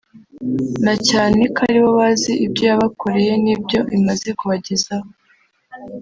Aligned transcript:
na 0.85 0.93
cyane 1.09 1.41
ko 1.53 1.59
aribo 1.67 1.89
bazi 1.99 2.31
ibyo 2.45 2.63
yabakoreye 2.69 3.33
n’ibyo 3.43 3.79
imaze 3.97 4.27
kubagezaho 4.39 5.07